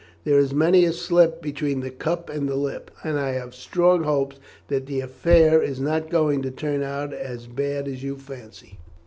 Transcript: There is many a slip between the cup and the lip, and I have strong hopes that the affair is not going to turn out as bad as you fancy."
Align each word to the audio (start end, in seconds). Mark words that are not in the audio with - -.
There 0.23 0.39
is 0.39 0.51
many 0.51 0.83
a 0.85 0.93
slip 0.93 1.43
between 1.43 1.81
the 1.81 1.91
cup 1.91 2.27
and 2.27 2.49
the 2.49 2.55
lip, 2.55 2.89
and 3.03 3.19
I 3.19 3.33
have 3.33 3.53
strong 3.53 4.01
hopes 4.01 4.37
that 4.67 4.87
the 4.87 4.99
affair 4.99 5.61
is 5.61 5.79
not 5.79 6.09
going 6.09 6.41
to 6.41 6.49
turn 6.49 6.81
out 6.81 7.13
as 7.13 7.45
bad 7.45 7.87
as 7.87 8.01
you 8.01 8.17
fancy." 8.17 8.79